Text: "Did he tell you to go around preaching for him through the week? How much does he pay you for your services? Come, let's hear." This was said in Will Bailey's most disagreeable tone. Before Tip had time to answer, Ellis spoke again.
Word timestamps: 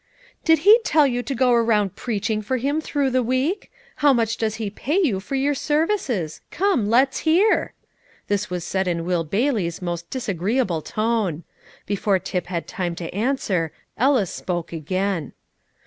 "Did 0.43 0.57
he 0.65 0.79
tell 0.83 1.05
you 1.05 1.21
to 1.21 1.35
go 1.35 1.51
around 1.53 1.95
preaching 1.95 2.41
for 2.41 2.57
him 2.57 2.81
through 2.81 3.11
the 3.11 3.21
week? 3.21 3.71
How 3.97 4.11
much 4.13 4.35
does 4.37 4.55
he 4.55 4.71
pay 4.71 4.99
you 4.99 5.19
for 5.19 5.35
your 5.35 5.53
services? 5.53 6.41
Come, 6.49 6.89
let's 6.89 7.19
hear." 7.19 7.73
This 8.27 8.49
was 8.49 8.63
said 8.63 8.87
in 8.87 9.05
Will 9.05 9.23
Bailey's 9.23 9.79
most 9.79 10.09
disagreeable 10.09 10.81
tone. 10.81 11.43
Before 11.85 12.17
Tip 12.17 12.47
had 12.47 12.67
time 12.67 12.95
to 12.95 13.13
answer, 13.13 13.71
Ellis 13.95 14.33
spoke 14.33 14.73
again. 14.73 15.33